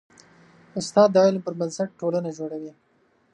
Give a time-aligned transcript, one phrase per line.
[0.79, 2.71] استاد د علم پر بنسټ ټولنه جوړوي.